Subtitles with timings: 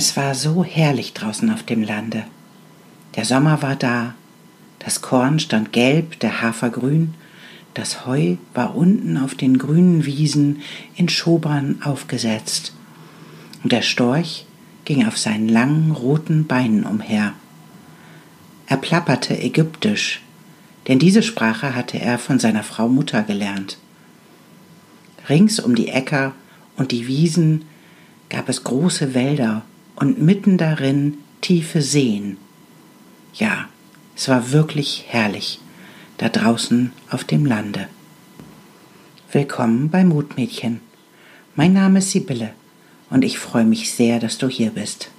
[0.00, 2.22] Es war so herrlich draußen auf dem Lande.
[3.16, 4.14] Der Sommer war da,
[4.78, 7.14] das Korn stand gelb, der Hafer grün,
[7.74, 10.62] das Heu war unten auf den grünen Wiesen
[10.94, 12.74] in Schobern aufgesetzt,
[13.64, 14.46] und der Storch
[14.84, 17.32] ging auf seinen langen roten Beinen umher.
[18.68, 20.22] Er plapperte ägyptisch,
[20.86, 23.78] denn diese Sprache hatte er von seiner Frau Mutter gelernt.
[25.28, 26.34] Rings um die Äcker
[26.76, 27.64] und die Wiesen
[28.28, 29.64] gab es große Wälder
[29.98, 32.36] und mitten darin tiefe Seen.
[33.34, 33.68] Ja,
[34.16, 35.60] es war wirklich herrlich,
[36.18, 37.88] da draußen auf dem Lande.
[39.32, 40.80] Willkommen bei Mutmädchen.
[41.56, 42.52] Mein Name ist Sibylle
[43.10, 45.10] und ich freue mich sehr, dass du hier bist.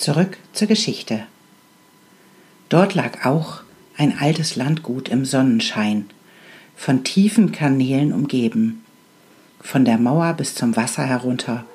[0.00, 1.24] Zurück zur Geschichte.
[2.70, 3.60] Dort lag auch
[3.98, 6.06] ein altes Landgut im Sonnenschein,
[6.74, 8.82] von tiefen Kanälen umgeben.
[9.60, 11.66] Von der Mauer bis zum Wasser herunter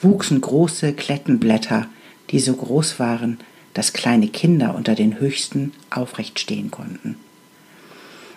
[0.00, 1.86] wuchsen große Klettenblätter,
[2.30, 3.38] die so groß waren,
[3.72, 7.14] dass kleine Kinder unter den höchsten aufrecht stehen konnten.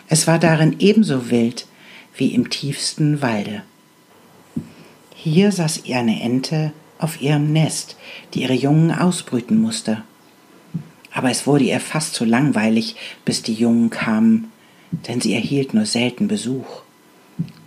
[0.10, 1.66] Es war darin ebenso wild
[2.16, 3.64] wie im tiefsten Walde.
[5.16, 6.72] Hier saß eine Ente
[7.04, 7.98] auf ihrem Nest,
[8.34, 10.04] die ihre Jungen ausbrüten musste.
[11.12, 12.96] Aber es wurde ihr fast zu langweilig,
[13.26, 14.52] bis die Jungen kamen,
[14.92, 16.82] denn sie erhielt nur selten Besuch.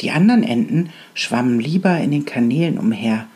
[0.01, 3.27] Die anderen Enten schwammen lieber in den Kanälen umher,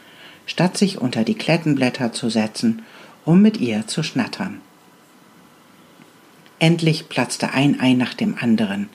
[0.47, 2.83] statt sich unter die Klettenblätter zu setzen,
[3.25, 4.61] um mit ihr zu schnattern.
[6.59, 8.89] Endlich platzte ein Ei nach dem anderen.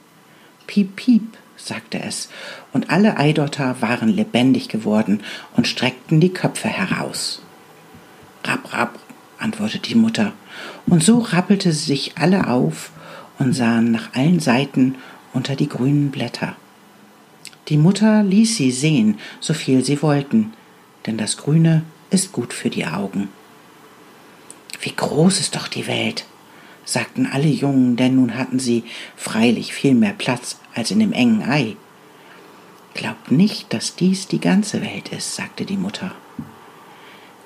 [0.68, 2.30] Piep, piep, sagte es,
[2.74, 5.22] und alle Eidotter waren lebendig geworden
[5.56, 7.42] und streckten die Köpfe heraus.
[8.44, 9.00] Rapp, rapp,
[9.40, 10.34] antwortete die Mutter,
[10.86, 12.92] und so rappelte sie sich alle auf
[13.40, 14.96] und sahen nach allen Seiten
[15.34, 16.56] unter die grünen Blätter.
[17.68, 20.54] Die Mutter ließ sie sehen, so viel sie wollten,
[21.06, 23.30] denn das Grüne ist gut für die Augen.
[24.82, 26.26] Wie groß ist doch die Welt,
[26.86, 28.84] sagten alle Jungen, denn nun hatten sie
[29.16, 31.76] freilich viel mehr Platz als in dem engen Ei.
[32.94, 36.12] Glaubt nicht, dass dies die ganze Welt ist, sagte die Mutter.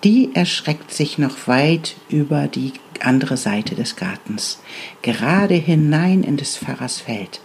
[0.03, 4.59] Die erschreckt sich noch weit über die andere Seite des Gartens,
[5.01, 7.41] gerade hinein in des Pfarrers Feld.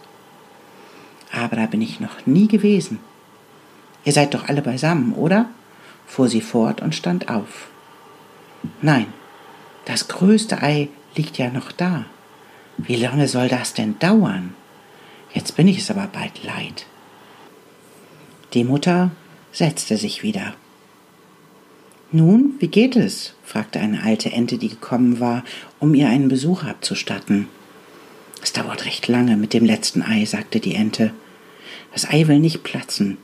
[1.32, 3.00] Aber da bin ich noch nie gewesen.
[4.04, 5.48] Ihr seid doch alle beisammen, oder?
[6.06, 7.68] fuhr sie fort und stand auf.
[8.82, 9.06] Nein,
[9.86, 12.06] das größte Ei liegt ja noch da.
[12.76, 14.54] Wie lange soll das denn dauern?
[15.32, 16.86] Jetzt bin ich es aber bald leid.
[18.52, 19.10] Die Mutter
[19.52, 20.54] setzte sich wieder.
[22.12, 23.34] Nun, wie geht es?
[23.42, 25.42] fragte eine alte Ente, die gekommen war,
[25.80, 27.48] um ihr einen Besuch abzustatten.
[28.42, 31.12] Es dauert recht lange mit dem letzten Ei, sagte die Ente.
[31.92, 33.18] Das Ei will nicht platzen.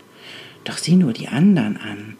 [0.64, 2.16] Doch sieh nur die anderen an.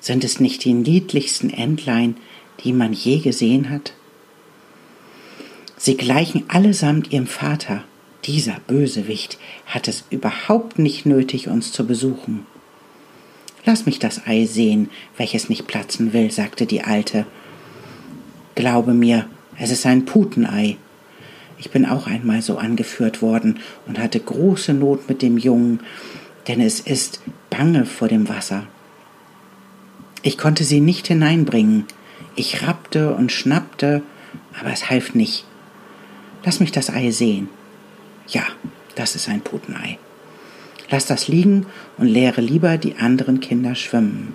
[0.00, 2.16] Sind es nicht die niedlichsten Entlein,
[2.62, 3.94] die man je gesehen hat?
[5.84, 7.84] Sie gleichen allesamt ihrem Vater.
[8.24, 9.36] Dieser Bösewicht
[9.66, 12.46] hat es überhaupt nicht nötig, uns zu besuchen.
[13.66, 17.26] Lass mich das Ei sehen, welches nicht platzen will, sagte die Alte.
[18.54, 19.26] Glaube mir,
[19.58, 20.78] es ist ein Putenei.
[21.58, 25.80] Ich bin auch einmal so angeführt worden und hatte große Not mit dem Jungen,
[26.48, 28.66] denn es ist bange vor dem Wasser.
[30.22, 31.84] Ich konnte sie nicht hineinbringen.
[32.36, 34.00] Ich rappte und schnappte,
[34.58, 35.44] aber es half nicht.
[36.44, 37.48] Lass mich das Ei sehen.
[38.28, 38.42] Ja,
[38.96, 39.98] das ist ein Putenei.
[40.90, 41.66] Lass das liegen
[41.96, 44.34] und lehre lieber die anderen Kinder schwimmen.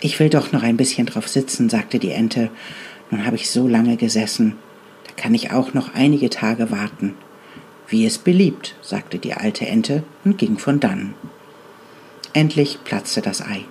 [0.00, 2.50] Ich will doch noch ein bisschen drauf sitzen, sagte die Ente.
[3.10, 4.56] Nun habe ich so lange gesessen.
[5.06, 7.14] Da kann ich auch noch einige Tage warten.
[7.86, 11.14] Wie es beliebt, sagte die alte Ente und ging von dannen.
[12.32, 13.64] Endlich platzte das Ei.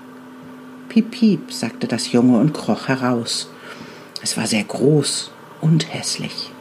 [0.87, 3.49] Piep, piep, sagte das Junge und kroch heraus.
[4.21, 6.51] Es war sehr groß und hässlich.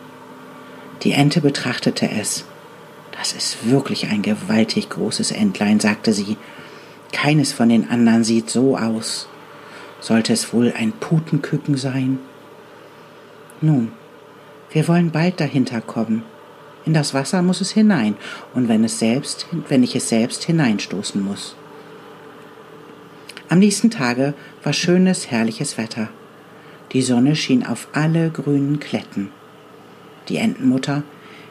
[1.03, 2.45] Die Ente betrachtete es.
[3.13, 6.37] Das ist wirklich ein gewaltig großes Entlein, sagte sie.
[7.13, 9.29] Keines von den anderen sieht so aus.
[10.01, 12.19] Sollte es wohl ein Putenküken sein?
[13.61, 13.93] Nun,
[14.71, 16.23] wir wollen bald dahinter kommen.
[16.85, 18.17] In das Wasser muss es hinein,
[18.55, 21.57] und wenn es selbst, wenn ich es selbst hineinstoßen muss.
[23.49, 26.09] Am nächsten Tage war schönes, herrliches Wetter.
[26.93, 29.29] Die Sonne schien auf alle grünen Kletten.
[30.29, 31.03] Die Entenmutter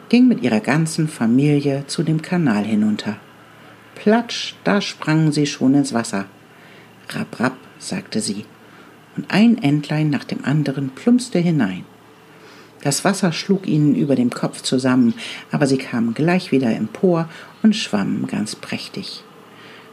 [0.08, 3.16] ging mit ihrer ganzen Familie zu dem Kanal hinunter.
[3.94, 6.26] Platsch, da sprangen sie schon ins Wasser.
[7.10, 8.44] Rapp, rapp, sagte sie,
[9.16, 11.84] und ein Entlein nach dem anderen plumpste hinein.
[12.82, 15.14] Das Wasser schlug ihnen über dem Kopf zusammen,
[15.50, 17.28] aber sie kamen gleich wieder empor
[17.62, 19.24] und schwammen ganz prächtig.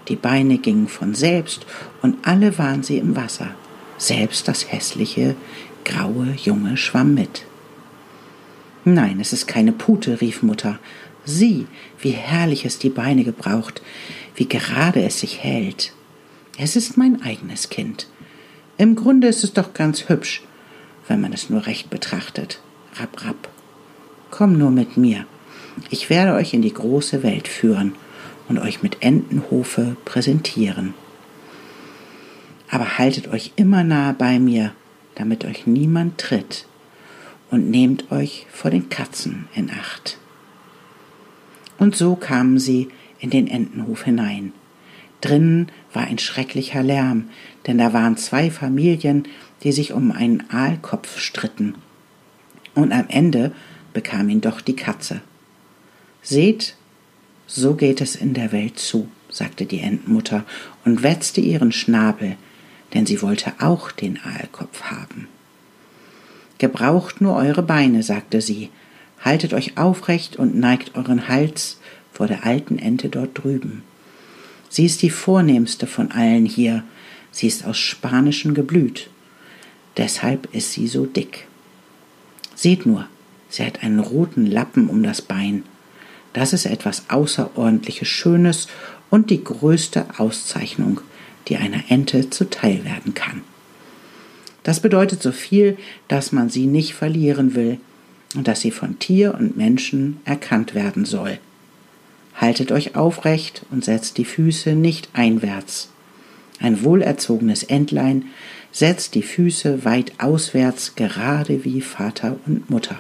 [0.08, 1.66] Die Beine gingen von selbst
[2.04, 3.50] und alle waren sie im Wasser.
[3.98, 5.36] Selbst das hässliche,
[5.84, 7.46] graue Junge schwamm mit.
[8.84, 10.80] Nein, es ist keine Pute, rief Mutter.
[11.24, 11.66] Sieh,
[12.00, 13.82] wie herrlich es die Beine gebraucht,
[14.36, 15.94] wie gerade es sich hält.
[16.58, 18.08] Es ist mein eigenes Kind.
[18.78, 20.44] Im Grunde ist es doch ganz hübsch,
[21.08, 22.60] wenn man es nur recht betrachtet.
[22.96, 23.50] Rapp, rapp.
[24.30, 25.26] Komm nur mit mir.
[25.90, 27.96] Ich werde euch in die große Welt führen
[28.48, 30.94] und euch mit Entenhofe präsentieren.
[32.70, 34.74] Aber haltet euch immer nahe bei mir,
[35.16, 36.66] damit euch niemand tritt,
[37.52, 40.18] und nehmt euch vor den Katzen in Acht.
[41.78, 42.90] Und so kamen sie
[43.20, 44.54] in den Entenhof hinein.
[45.22, 47.30] Drinnen war ein schrecklicher Lärm,
[47.68, 49.28] denn da waren zwei Familien,
[49.64, 51.76] die sich um einen Aalkopf stritten.
[52.74, 53.54] Und am Ende
[53.94, 55.22] bekam ihn doch die Katze.
[56.22, 56.76] Seht,
[57.48, 60.44] so geht es in der Welt zu, sagte die Entenmutter
[60.84, 62.36] und wetzte ihren Schnabel,
[62.96, 65.28] denn sie wollte auch den Aalkopf haben.
[66.58, 68.70] Gebraucht nur eure Beine, sagte sie,
[69.22, 71.80] haltet euch aufrecht und neigt euren Hals
[72.14, 73.84] vor der alten Ente dort drüben.
[74.70, 76.84] Sie ist die vornehmste von allen hier,
[77.32, 79.10] sie ist aus spanischem Geblüt,
[79.98, 81.48] deshalb ist sie so dick.
[82.56, 83.08] Seht nur,
[83.50, 85.64] sie hat einen roten Lappen um das Bein.
[86.32, 88.68] Das ist etwas außerordentliches Schönes
[89.10, 91.02] und die größte Auszeichnung,
[91.48, 93.42] die einer Ente zuteil werden kann.
[94.64, 95.78] Das bedeutet so viel,
[96.08, 97.78] dass man sie nicht verlieren will
[98.36, 101.38] und dass sie von Tier und Menschen erkannt werden soll.
[102.36, 105.90] Haltet euch aufrecht und setzt die Füße nicht einwärts.
[106.60, 108.26] Ein wohlerzogenes Entlein
[108.72, 113.00] setzt die Füße weit auswärts, gerade wie Vater und Mutter.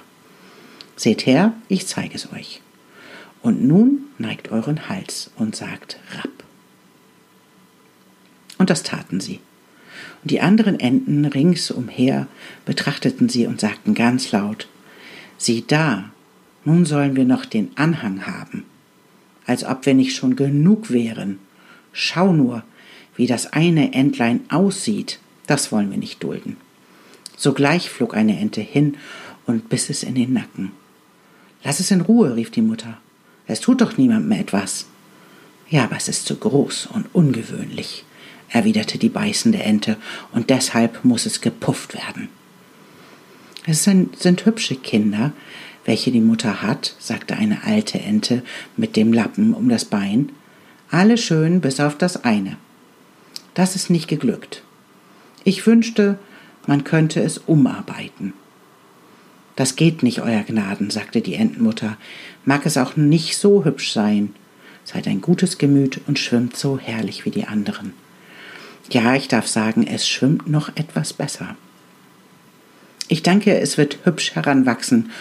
[0.96, 2.62] Seht her, ich zeige es euch.
[3.42, 6.45] Und nun neigt euren Hals und sagt Rapp.
[8.66, 9.40] Und das taten sie.
[10.24, 12.28] Und die anderen Enten ringsumher
[12.66, 14.68] betrachteten sie und sagten ganz laut,
[15.38, 16.12] Sieh da,
[16.64, 18.64] nun sollen wir noch den Anhang haben
[19.46, 21.40] als ob wir nicht schon genug wären.
[21.92, 22.64] Schau nur,
[23.16, 26.58] wie das eine Entlein aussieht, das wollen wir nicht dulden.
[27.38, 28.98] Sogleich flog eine Ente hin
[29.46, 30.72] und biss es in den Nacken.
[31.64, 32.98] Lass es in Ruhe, rief die Mutter.
[33.48, 34.88] Es tut doch niemandem etwas.
[35.70, 38.05] Ja, aber es ist zu groß und ungewöhnlich,
[38.50, 39.98] erwiderte die beißende Ente,
[40.32, 42.30] und deshalb muss es gepufft werden.
[43.66, 45.34] Es sind, sind hübsche Kinder,
[45.86, 48.44] welche die Mutter hat, sagte eine alte Ente
[48.78, 50.32] mit dem Lappen um das Bein,
[50.90, 52.58] alle schön bis auf das eine.
[53.54, 54.64] Das ist nicht geglückt.
[55.44, 56.20] Ich wünschte,
[56.68, 58.34] man könnte es umarbeiten.
[59.56, 61.98] Das geht nicht, Euer Gnaden, sagte die Entenmutter,
[62.44, 64.36] mag es auch nicht so hübsch sein.
[64.84, 67.94] Seid ein gutes Gemüt und schwimmt so herrlich wie die anderen.
[68.90, 71.56] Ja, ich darf sagen, es schwimmt noch etwas besser.
[73.08, 75.12] Ich danke, es wird hübsch heranwachsen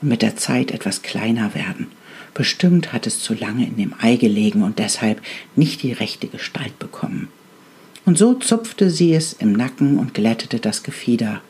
[0.00, 1.88] und mit der Zeit etwas kleiner werden.
[2.32, 5.22] Bestimmt hat es zu lange in dem Ei gelegen und deshalb
[5.54, 7.28] nicht die rechte Gestalt bekommen.
[8.04, 11.40] Und so zupfte sie es im Nacken und glättete das Gefieder.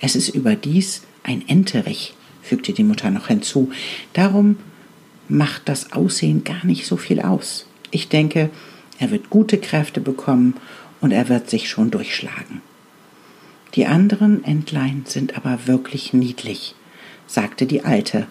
[0.00, 3.70] Es ist überdies ein Enterich, fügte die Mutter noch hinzu.
[4.12, 4.56] Darum
[5.28, 7.66] macht das Aussehen gar nicht so viel aus.
[7.90, 8.50] Ich denke,
[8.98, 10.54] er wird gute Kräfte bekommen
[11.00, 12.62] und er wird sich schon durchschlagen.
[13.74, 16.74] Die anderen Entlein sind aber wirklich niedlich
[17.26, 18.26] sagte die Alte.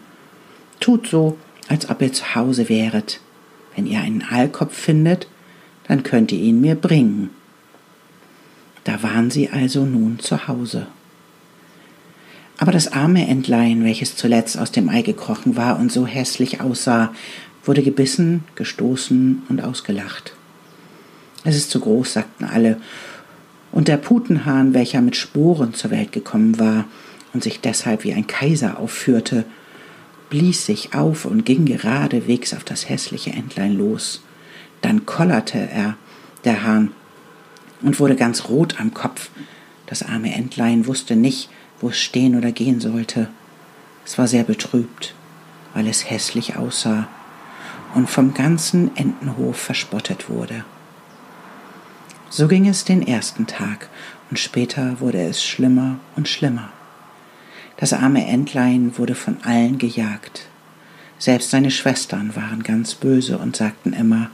[0.80, 3.20] Tut so, als ob ihr zu Hause wäret.
[3.76, 5.28] Wenn ihr einen Aalkopf findet,
[5.88, 7.30] dann könnt ihr ihn mir bringen.
[8.84, 10.88] Da waren sie also nun zu Hause.
[12.58, 17.14] Aber das arme Entlein, welches zuletzt aus dem Ei gekrochen war und so hässlich aussah,
[17.66, 20.34] wurde gebissen, gestoßen und ausgelacht.
[21.44, 22.78] Es ist zu groß, sagten alle,
[23.72, 26.86] und der Putenhahn, welcher mit Sporen zur Welt gekommen war,
[27.34, 29.46] und sich deshalb wie ein Kaiser aufführte,
[30.30, 34.24] blies sich auf und ging geradewegs auf das hässliche Entlein los.
[34.82, 35.96] Dann kollerte er,
[36.46, 36.92] der Hahn,
[37.82, 39.30] und wurde ganz rot am Kopf.
[39.88, 41.50] Das arme Entlein wusste nicht,
[41.82, 43.28] wo es stehen oder gehen sollte.
[44.06, 45.14] Es war sehr betrübt,
[45.74, 47.08] weil es hässlich aussah
[47.94, 50.64] und vom ganzen Entenhof verspottet wurde.
[52.36, 53.90] So ging es den ersten Tag,
[54.32, 56.70] und später wurde es schlimmer und schlimmer.
[57.78, 60.48] Das arme Entlein wurde von allen gejagt.
[61.20, 64.32] Selbst seine Schwestern waren ganz böse und sagten immer,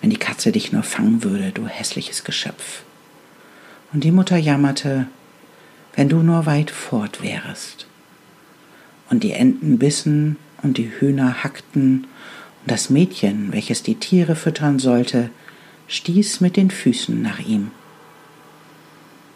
[0.00, 2.82] wenn die Katze dich nur fangen würde, du hässliches Geschöpf.
[3.92, 5.06] Und die Mutter jammerte,
[5.94, 7.86] wenn du nur weit fort wärest.
[9.10, 12.06] Und die Enten bissen und die Hühner hackten,
[12.62, 15.28] und das Mädchen, welches die Tiere füttern sollte,
[15.92, 17.70] stieß mit den Füßen nach ihm.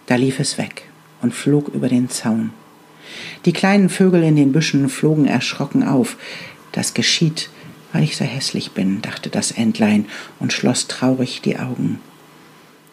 [0.06, 0.88] Da lief es weg
[1.20, 2.50] und flog über den Zaun.
[3.44, 6.16] Die kleinen Vögel in den Büschen flogen erschrocken auf.
[6.72, 7.50] Das geschieht,
[7.92, 10.06] weil ich so hässlich bin, dachte das Entlein
[10.40, 12.00] und schloss traurig die Augen.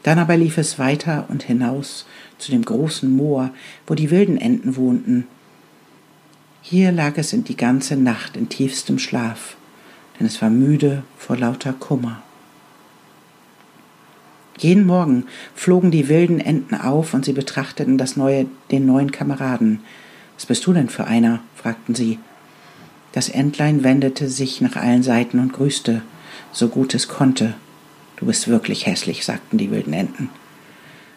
[0.03, 2.05] Dann aber lief es weiter und hinaus
[2.39, 3.51] zu dem großen Moor,
[3.87, 5.25] wo die wilden Enten wohnten.
[6.61, 9.55] Hier lag es in die ganze Nacht in tiefstem Schlaf,
[10.19, 12.21] denn es war müde vor lauter Kummer.
[14.57, 19.79] Jeden Morgen flogen die wilden Enten auf und sie betrachteten das neue, den neuen Kameraden.
[20.35, 21.41] Was bist du denn für einer?
[21.55, 22.19] fragten sie.
[23.13, 26.01] Das Entlein wendete sich nach allen Seiten und grüßte,
[26.51, 27.55] so gut es konnte.
[28.17, 30.29] Du bist wirklich hässlich, sagten die wilden Enten.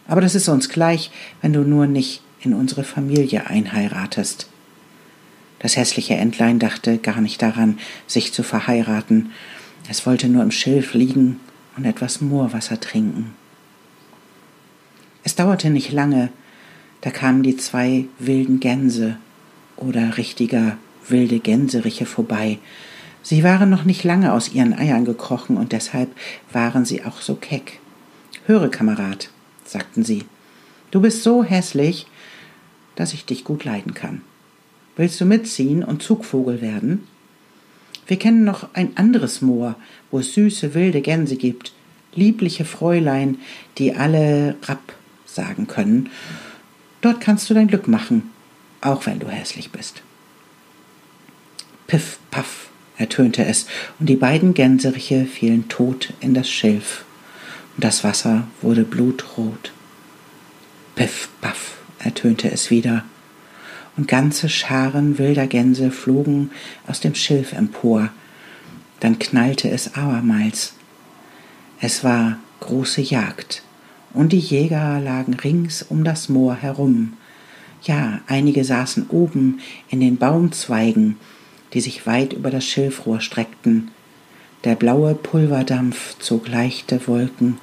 [0.08, 1.10] Aber das ist uns gleich,
[1.42, 4.48] wenn du nur nicht in unsere Familie einheiratest.
[5.58, 9.30] Das hässliche Entlein dachte gar nicht daran, sich zu verheiraten.
[9.88, 11.40] Es wollte nur im Schilf liegen
[11.76, 13.34] und etwas Moorwasser trinken.
[15.24, 16.30] Es dauerte nicht lange,
[17.00, 19.16] da kamen die zwei wilden Gänse
[19.76, 20.78] oder richtiger
[21.08, 22.58] wilde Gänseriche vorbei.
[23.22, 26.10] Sie waren noch nicht lange aus ihren Eiern gekrochen und deshalb
[26.52, 27.80] waren sie auch so keck.
[28.46, 29.30] Höre, Kamerad,
[29.64, 30.24] sagten sie,
[30.92, 32.06] du bist so hässlich,
[32.94, 34.22] dass ich dich gut leiden kann.
[34.94, 37.06] Willst du mitziehen und Zugvogel werden?
[38.06, 39.74] Wir kennen noch ein anderes Moor,
[40.10, 41.72] wo es süße wilde Gänse gibt,
[42.14, 43.38] liebliche Fräulein,
[43.78, 44.94] die alle Rapp
[45.24, 46.10] sagen können.
[47.00, 48.30] Dort kannst du dein Glück machen,
[48.80, 50.02] auch wenn du hässlich bist.
[51.86, 53.66] Piff, paff, ertönte es,
[53.98, 57.04] und die beiden Gänseriche fielen tot in das Schilf,
[57.76, 59.72] und das Wasser wurde blutrot.
[60.94, 63.04] Piff, paff, ertönte es wieder,
[63.96, 66.50] und ganze Scharen wilder Gänse flogen
[66.86, 68.10] aus dem Schilf empor.
[69.00, 70.74] Dann knallte es abermals.
[71.80, 73.62] Es war große Jagd,
[74.12, 77.14] und die Jäger lagen rings um das Moor herum.
[77.82, 79.60] Ja, einige saßen oben
[79.90, 81.16] in den Baumzweigen,
[81.74, 83.90] die sich weit über das Schilfrohr streckten.
[84.64, 87.58] Der blaue Pulverdampf zog leichte Wolken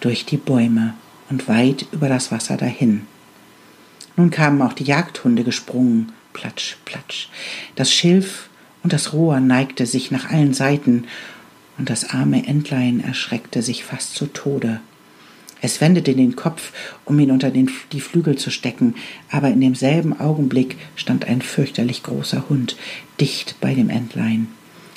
[0.00, 0.94] durch die Bäume
[1.30, 3.06] und weit über das Wasser dahin.
[4.18, 6.12] Nun kamen auch die Jagdhunde gesprungen.
[6.32, 7.28] Platsch, platsch.
[7.76, 8.50] Das Schilf
[8.82, 11.04] und das Rohr neigte sich nach allen Seiten,
[11.78, 14.80] und das arme Entlein erschreckte sich fast zu Tode.
[15.60, 16.72] Es wendete den Kopf,
[17.04, 18.96] um ihn unter den, die Flügel zu stecken,
[19.30, 22.76] aber in demselben Augenblick stand ein fürchterlich großer Hund
[23.20, 24.48] dicht bei dem Entlein.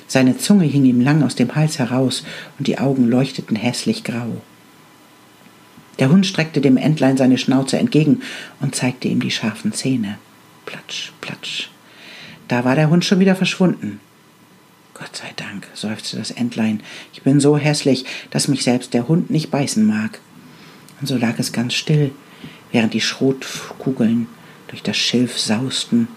[0.07, 2.23] Seine Zunge hing ihm lang aus dem Hals heraus,
[2.57, 4.41] und die Augen leuchteten hässlich grau.
[5.99, 8.21] Der Hund streckte dem Entlein seine Schnauze entgegen
[8.59, 10.17] und zeigte ihm die scharfen Zähne.
[10.65, 11.69] Platsch, platsch.
[12.47, 13.99] Da war der Hund schon wieder verschwunden.
[14.93, 16.81] Gott sei Dank, seufzte das Entlein.
[17.13, 20.19] Ich bin so hässlich, dass mich selbst der Hund nicht beißen mag.
[20.99, 22.11] Und so lag es ganz still,
[22.71, 24.27] während die Schrotkugeln
[24.67, 26.07] durch das Schilf sausten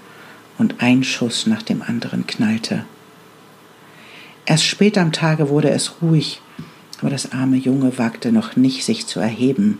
[0.59, 2.85] und ein Schuss nach dem anderen knallte.
[4.47, 6.41] Erst spät am Tage wurde es ruhig
[7.01, 9.79] aber das arme Junge wagte noch nicht, sich zu erheben.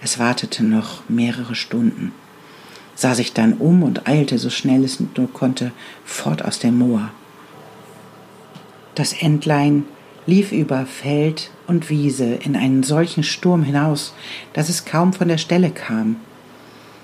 [0.00, 2.12] Es wartete noch mehrere Stunden,
[2.94, 5.72] sah sich dann um und eilte, so schnell es nur konnte,
[6.04, 7.10] fort aus dem Moor.
[8.94, 9.84] Das Entlein
[10.26, 14.14] lief über Feld und Wiese in einen solchen Sturm hinaus,
[14.52, 16.16] dass es kaum von der Stelle kam.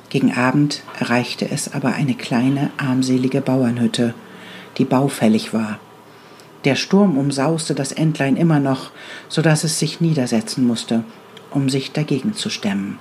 [0.08, 4.14] Gegen Abend erreichte es aber eine kleine, armselige Bauernhütte,
[4.78, 5.78] die baufällig war.
[6.64, 8.90] Der Sturm umsauste das Entlein immer noch,
[9.28, 11.04] so dass es sich niedersetzen musste,
[11.50, 12.98] um sich dagegen zu stemmen.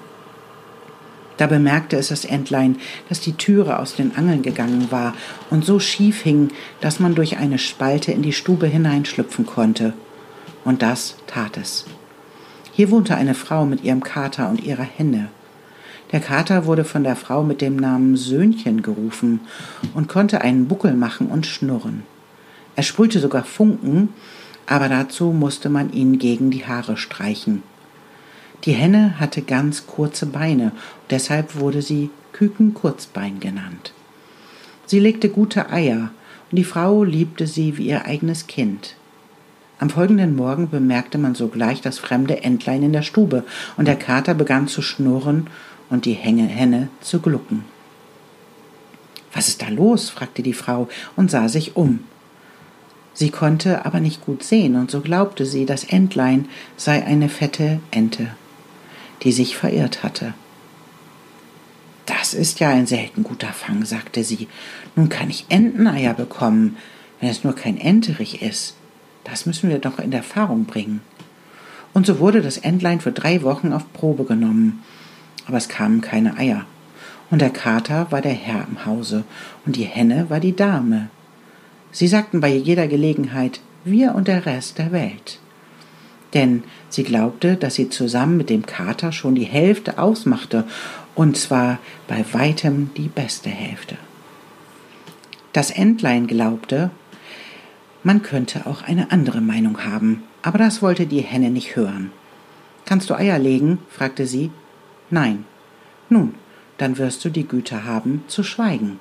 [1.39, 5.13] Da bemerkte es das Entlein, dass die Türe aus den Angeln gegangen war
[5.49, 6.49] und so schief hing,
[6.81, 9.93] dass man durch eine Spalte in die Stube hineinschlüpfen konnte.
[10.65, 11.85] Und das tat es.
[12.73, 15.29] Hier wohnte eine Frau mit ihrem Kater und ihrer Henne.
[16.11, 19.39] Der Kater wurde von der Frau mit dem Namen Söhnchen gerufen
[19.93, 22.03] und konnte einen Buckel machen und schnurren.
[22.79, 24.13] Er sprühte sogar Funken,
[24.65, 27.62] aber dazu musste man ihn gegen die Haare streichen.
[28.63, 30.71] Die Henne hatte ganz kurze Beine,
[31.09, 33.91] deshalb wurde sie Küken-Kurzbein genannt.
[34.86, 36.12] Sie legte gute Eier,
[36.50, 38.95] und die Frau liebte sie wie ihr eigenes Kind.
[39.79, 43.43] Am folgenden Morgen bemerkte man sogleich das fremde Entlein in der Stube,
[43.75, 45.48] und der Kater begann zu schnurren
[45.89, 47.65] und die Henne zu glucken.
[49.33, 50.09] Was ist da los?
[50.09, 52.05] fragte die Frau und sah sich um.
[53.19, 56.47] Sie konnte aber nicht gut sehen, und so glaubte sie, das Entlein
[56.77, 58.27] sei eine fette Ente,
[59.23, 60.33] die sich verirrt hatte.
[62.05, 64.47] Das ist ja ein selten guter Fang, sagte sie.
[64.95, 66.77] Nun kann ich Enteneier bekommen,
[67.19, 68.75] wenn es nur kein Enterich ist.
[69.25, 71.01] Das müssen wir doch in Erfahrung bringen.
[71.93, 74.81] Und so wurde das Entlein für drei Wochen auf Probe genommen.
[75.45, 76.65] Aber es kamen keine Eier.
[77.31, 79.25] Und der Kater war der Herr im Hause
[79.65, 81.09] und die Henne war die Dame.
[81.91, 85.39] Sie sagten bei jeder Gelegenheit wir und der Rest der Welt.
[86.34, 90.65] Denn sie glaubte, dass sie zusammen mit dem Kater schon die Hälfte ausmachte,
[91.15, 93.98] und zwar bei weitem die beste Hälfte.
[95.53, 96.91] Das Entlein glaubte,
[98.03, 102.12] man könnte auch eine andere Meinung haben, aber das wollte die Henne nicht hören.
[102.86, 103.79] Kannst du Eier legen?
[103.89, 104.51] fragte sie.
[105.10, 105.46] Nein.
[106.08, 106.36] Nun,
[106.77, 109.00] dann wirst du die Güte haben, zu schweigen.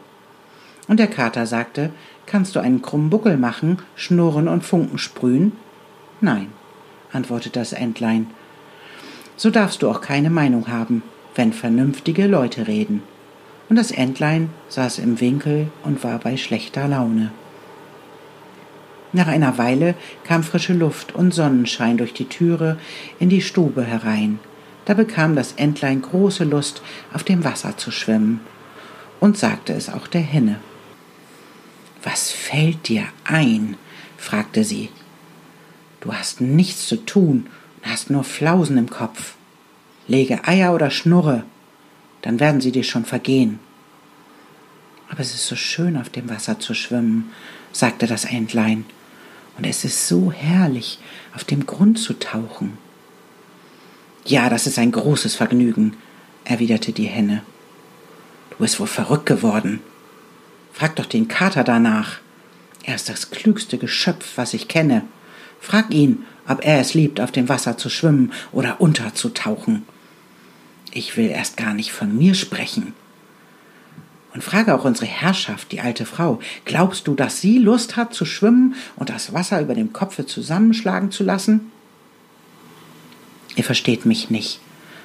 [0.89, 1.91] Und der Kater sagte,
[2.27, 5.53] kannst du einen krummen Buckel machen, schnurren und Funken sprühen?
[6.21, 6.49] Nein,
[7.13, 8.29] antwortete das Entlein.
[9.37, 11.03] So darfst du auch keine Meinung haben,
[11.35, 13.03] wenn vernünftige Leute reden.
[13.69, 17.31] Und das Entlein saß im Winkel und war bei schlechter Laune.
[19.13, 22.79] Nach einer Weile kam frische Luft und Sonnenschein durch die Türe
[23.19, 24.39] in die Stube herein.
[24.85, 28.41] Da bekam das Entlein große Lust, auf dem Wasser zu schwimmen,
[29.21, 30.61] und sagte es auch der Henne.
[32.03, 33.77] Was fällt dir ein?
[34.17, 34.91] fragte sie.
[36.01, 39.35] Du hast nichts zu tun und hast nur Flausen im Kopf.
[40.07, 41.45] Lege Eier oder Schnurre,
[42.23, 43.59] dann werden sie dir schon vergehen.
[45.11, 47.31] Aber es ist so schön, auf dem Wasser zu schwimmen,
[47.73, 48.85] sagte das Entlein
[49.59, 50.99] und es ist so herrlich,
[51.35, 52.79] auf dem Grund zu tauchen.
[54.25, 55.97] Ja, das ist ein großes Vergnügen,
[56.45, 57.43] erwiderte die Henne.
[58.51, 59.81] Du bist wohl verrückt geworden.
[60.79, 62.21] Frag doch den Kater danach.
[62.85, 65.03] Er ist das klügste Geschöpf, was ich kenne.
[65.61, 69.83] Frag ihn, ob er es liebt, auf dem Wasser zu schwimmen oder unterzutauchen.
[70.93, 72.95] Ich will erst gar nicht von mir sprechen.
[74.33, 78.25] Und frage auch unsere Herrschaft, die alte Frau, glaubst du, dass sie Lust hat zu
[78.25, 81.73] schwimmen und das Wasser über dem Kopfe zusammenschlagen zu lassen?
[83.57, 84.61] Ihr versteht mich nicht,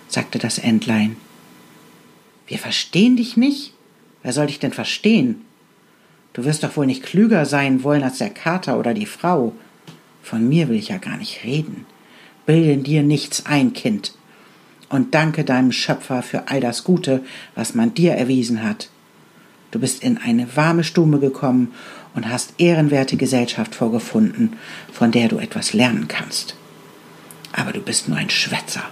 [0.07, 1.17] sagte das Entlein.
[2.45, 3.73] Wir verstehen dich nicht?
[4.21, 5.43] Wer soll dich denn verstehen?
[6.33, 9.53] Du wirst doch wohl nicht klüger sein wollen als der Kater oder die Frau.
[10.23, 11.85] Von mir will ich ja gar nicht reden.
[12.45, 14.13] Bilde dir nichts ein, Kind.
[14.89, 17.23] Und danke deinem Schöpfer für all das Gute,
[17.55, 18.89] was man dir erwiesen hat.
[19.71, 21.73] Du bist in eine warme Stube gekommen
[22.15, 24.55] und hast ehrenwerte Gesellschaft vorgefunden,
[24.91, 26.55] von der du etwas lernen kannst.
[27.51, 28.83] Aber du bist nur ein Schwätzer.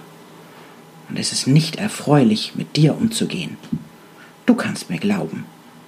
[1.08, 3.56] Und es ist nicht erfreulich, mit dir umzugehen.
[4.46, 5.44] Du kannst mir glauben,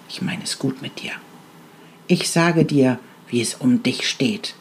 [0.09, 1.13] ich meine es gut mit dir.
[2.07, 4.55] Ich sage dir, wie es um dich steht.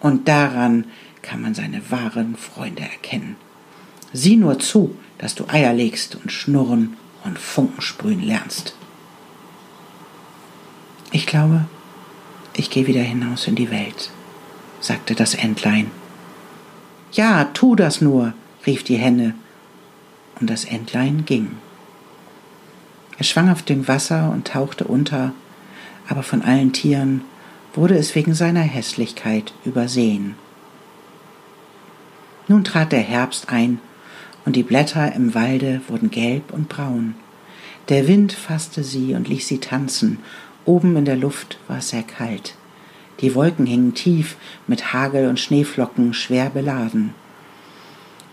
[0.00, 0.84] Und daran
[1.22, 3.36] kann man seine wahren Freunde erkennen.
[4.12, 8.76] Sieh nur zu, dass du Eier legst und schnurren und Funken sprühen lernst.
[11.10, 11.64] Ich glaube,
[12.54, 14.10] ich gehe wieder hinaus in die Welt,
[14.80, 15.90] sagte das Entlein.
[17.12, 18.34] Ja, tu das nur,
[18.66, 19.34] rief die Henne,
[20.40, 21.52] und das Entlein ging.
[23.18, 25.32] Es schwang auf dem Wasser und tauchte unter,
[26.08, 27.22] aber von allen Tieren
[27.74, 30.34] wurde es wegen seiner Hässlichkeit übersehen.
[32.46, 33.80] Nun trat der Herbst ein,
[34.44, 37.14] und die Blätter im Walde wurden gelb und braun.
[37.88, 40.18] Der Wind fasste sie und ließ sie tanzen
[40.64, 42.54] Oben in der Luft war es sehr kalt.
[43.20, 44.36] Die Wolken hingen tief
[44.66, 47.14] mit Hagel und Schneeflocken schwer beladen.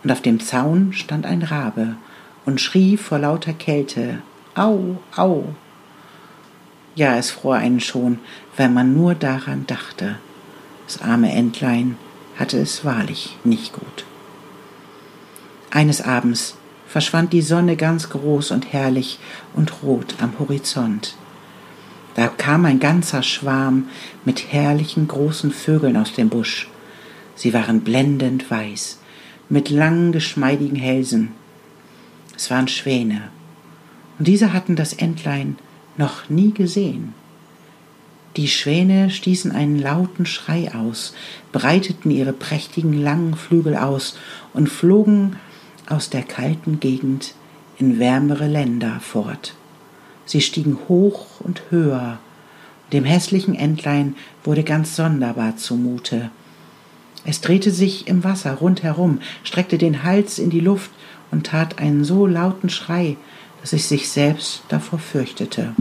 [0.04, 1.98] Und auf dem Zaun stand ein Rabe
[2.46, 4.22] und schrie vor lauter Kälte
[4.56, 5.44] Au, au.
[6.96, 8.20] Ja, es fror einen schon,
[8.58, 10.18] wenn man nur daran dachte.
[10.88, 11.98] Das arme Entlein
[12.38, 14.06] hatte es wahrlich nicht gut.
[15.70, 19.20] Eines Abends verschwand die Sonne ganz groß und herrlich
[19.54, 21.16] und rot am Horizont.
[22.16, 23.88] Da kam ein ganzer Schwarm
[24.26, 26.70] mit herrlichen großen Vögeln aus dem Busch.
[27.36, 29.00] Sie waren blendend weiß,
[29.48, 31.32] mit langen, geschmeidigen Hälsen.
[32.36, 33.30] Es waren Schwäne,
[34.20, 35.56] und diese hatten das Entlein
[35.98, 37.14] noch nie gesehen.
[38.38, 41.14] Die Schwäne stießen einen lauten Schrei aus,
[41.52, 44.18] breiteten ihre prächtigen langen Flügel aus
[44.54, 45.36] und flogen
[45.88, 47.34] aus der kalten Gegend
[47.78, 49.56] in wärmere Länder fort.
[50.26, 52.20] Sie stiegen hoch und höher.
[52.94, 56.30] Dem hässlichen Entlein wurde ganz sonderbar zumute.
[57.26, 60.92] Es drehte sich im Wasser rundherum, streckte den Hals in die Luft
[61.32, 63.18] und tat einen so lauten Schrei,
[63.62, 65.76] dass ich sich selbst davor fürchtete.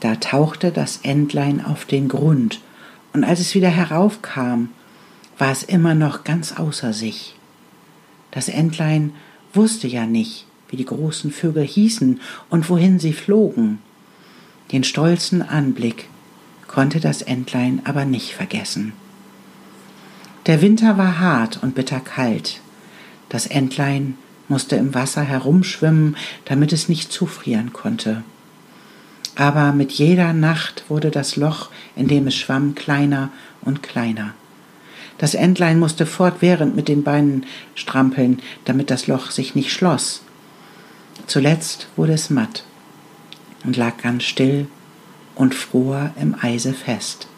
[0.00, 2.60] Da tauchte das Entlein auf den Grund,
[3.12, 4.68] und als es wieder heraufkam,
[5.38, 7.34] war es immer noch ganz außer sich.
[8.30, 9.12] Das Entlein
[9.54, 12.20] wusste ja nicht, wie die großen Vögel hießen
[12.50, 13.78] und wohin sie flogen.
[14.70, 16.08] Den stolzen Anblick
[16.66, 18.92] konnte das Entlein aber nicht vergessen.
[20.46, 22.60] Der Winter war hart und bitterkalt.
[23.28, 24.16] Das Entlein
[24.48, 28.22] musste im Wasser herumschwimmen, damit es nicht zufrieren konnte.
[29.36, 33.30] Aber mit jeder Nacht wurde das Loch, in dem es schwamm, kleiner
[33.60, 34.34] und kleiner.
[35.18, 40.22] Das Entlein musste fortwährend mit den Beinen strampeln, damit das Loch sich nicht schloss.
[41.26, 42.64] Zuletzt wurde es matt
[43.64, 44.66] und lag ganz still
[45.34, 47.28] und fror im Eise fest.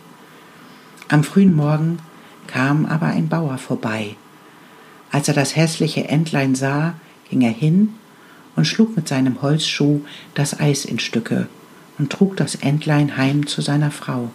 [1.08, 1.98] Am frühen Morgen
[2.46, 4.16] kam aber ein Bauer vorbei.
[5.10, 6.94] Als er das hässliche Entlein sah,
[7.28, 7.94] ging er hin
[8.56, 10.00] und schlug mit seinem Holzschuh
[10.34, 11.48] das Eis in Stücke
[11.98, 14.30] und trug das Entlein heim zu seiner Frau.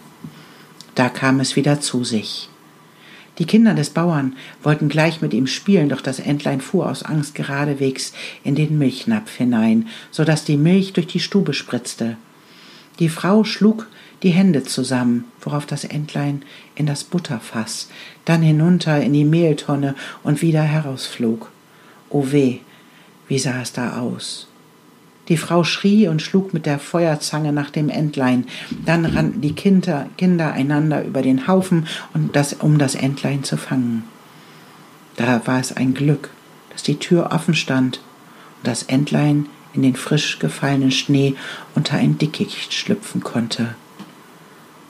[0.95, 2.49] Da kam es wieder zu sich.
[3.37, 7.35] Die Kinder des Bauern wollten gleich mit ihm spielen, doch das Entlein fuhr aus Angst
[7.35, 12.15] geradewegs in den Milchnapf hinein, so dass die Milch durch die Stube spritzte.
[12.99, 13.87] Die Frau schlug
[14.23, 16.43] die Hände zusammen, worauf das Entlein
[16.75, 17.89] in das Butterfass,
[18.23, 21.51] dann hinunter in die Mehltonne und wieder herausflog.
[22.09, 22.59] O weh,
[23.27, 24.47] wie sah es da aus?
[25.27, 28.45] Die Frau schrie und schlug mit der Feuerzange nach dem Entlein.
[28.85, 33.57] Dann rannten die Kinder, Kinder einander über den Haufen, und das, um das Entlein zu
[33.57, 34.03] fangen.
[35.15, 36.29] Da war es ein Glück,
[36.71, 38.01] dass die Tür offen stand
[38.57, 41.35] und das Entlein in den frisch gefallenen Schnee
[41.75, 43.75] unter ein Dickicht schlüpfen konnte.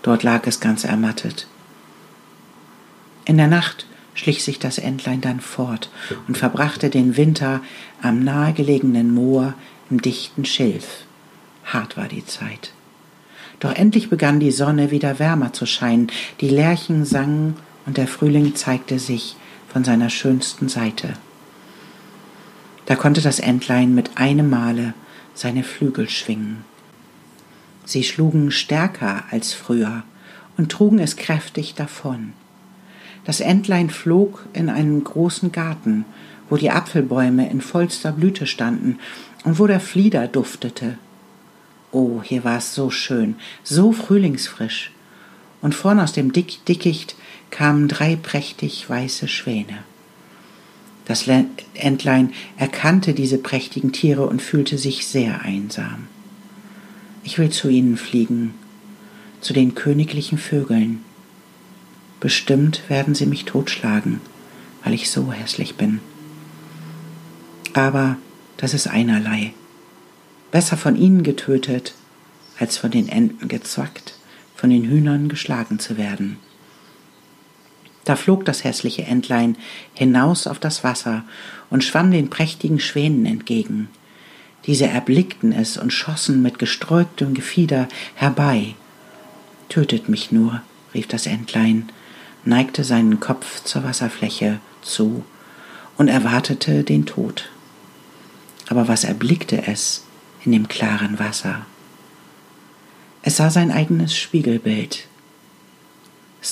[0.01, 1.47] Dort lag es ganz ermattet.
[3.25, 5.89] In der Nacht schlich sich das Entlein dann fort
[6.27, 7.61] und verbrachte den Winter
[8.01, 9.53] am nahegelegenen Moor
[9.89, 11.05] im dichten Schilf.
[11.65, 12.71] Hart war die Zeit.
[13.59, 18.55] Doch endlich begann die Sonne wieder wärmer zu scheinen, die Lerchen sangen und der Frühling
[18.55, 19.35] zeigte sich
[19.67, 21.13] von seiner schönsten Seite.
[22.85, 24.93] Da konnte das Entlein mit einem Male
[25.33, 26.63] seine Flügel schwingen.
[27.83, 30.03] Sie schlugen stärker als früher
[30.57, 32.33] und trugen es kräftig davon.
[33.25, 36.05] Das Entlein flog in einen großen Garten,
[36.49, 38.99] wo die Apfelbäume in vollster Blüte standen
[39.43, 40.97] und wo der Flieder duftete.
[41.91, 44.91] Oh, hier war es so schön, so frühlingsfrisch.
[45.61, 47.15] Und vorn aus dem Dick Dickicht
[47.49, 49.79] kamen drei prächtig weiße Schwäne.
[51.05, 51.27] Das
[51.75, 56.07] Entlein erkannte diese prächtigen Tiere und fühlte sich sehr einsam.
[57.23, 58.55] Ich will zu ihnen fliegen,
[59.39, 61.03] zu den königlichen Vögeln.
[62.19, 64.19] Bestimmt werden sie mich totschlagen,
[64.83, 65.99] weil ich so hässlich bin.
[67.73, 68.17] Aber
[68.57, 69.53] das ist einerlei.
[70.51, 71.93] Besser von ihnen getötet,
[72.57, 74.17] als von den Enten gezwackt,
[74.55, 76.37] von den Hühnern geschlagen zu werden.
[78.05, 79.57] Da flog das hässliche Entlein
[79.93, 81.23] hinaus auf das Wasser
[81.69, 83.89] und schwamm den prächtigen Schwänen entgegen.
[84.65, 88.75] Diese erblickten es und schossen mit gesträubtem Gefieder herbei.
[89.69, 90.61] Tötet mich nur,
[90.93, 91.89] rief das Entlein,
[92.45, 95.23] neigte seinen Kopf zur Wasserfläche zu
[95.97, 97.49] und erwartete den Tod.
[98.67, 100.05] Aber was erblickte es
[100.43, 101.65] in dem klaren Wasser?
[103.21, 105.07] Es sah sein eigenes Spiegelbild.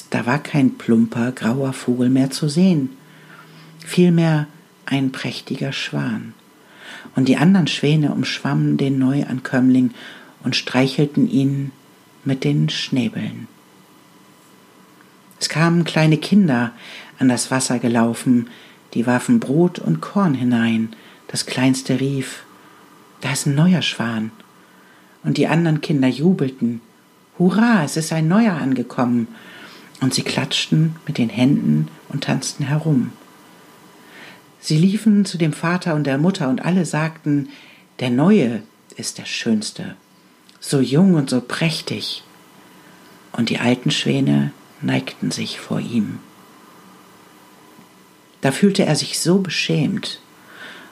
[0.10, 2.90] Da war kein plumper, grauer Vogel mehr zu sehen,
[3.80, 4.48] vielmehr
[4.86, 6.34] ein prächtiger Schwan.
[7.16, 9.92] Und die anderen Schwäne umschwammen den Neuankömmling
[10.44, 11.72] und streichelten ihn
[12.24, 13.48] mit den Schnäbeln.
[15.40, 16.72] Es kamen kleine Kinder
[17.20, 18.48] an das Wasser gelaufen,
[18.94, 20.96] die warfen Brot und Korn hinein,
[21.28, 22.44] das kleinste rief,
[23.22, 24.32] da ist ein neuer Schwan.
[25.24, 26.82] Und die anderen Kinder jubelten,
[27.40, 29.28] Hurra, es ist ein neuer angekommen.
[30.04, 33.14] Und sie klatschten mit den Händen und tanzten herum.
[34.60, 37.48] Sie liefen zu dem Vater und der Mutter und alle sagten,
[38.02, 38.64] der Neue
[38.98, 39.96] ist der Schönste,
[40.60, 42.22] so jung und so prächtig.
[43.32, 46.20] Und die alten Schwäne neigten sich vor ihm.
[48.42, 50.20] Da fühlte er sich so beschämt,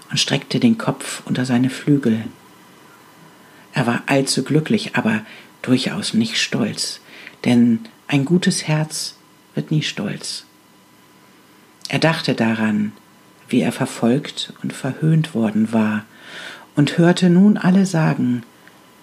[0.09, 2.23] und streckte den Kopf unter seine Flügel.
[3.73, 5.25] Er war allzu glücklich, aber
[5.63, 7.01] durchaus nicht stolz,
[7.43, 7.79] denn
[8.11, 9.15] ein gutes Herz
[9.55, 10.43] wird nie stolz.
[11.87, 12.91] Er dachte daran,
[13.47, 16.03] wie er verfolgt und verhöhnt worden war,
[16.75, 18.43] und hörte nun alle sagen,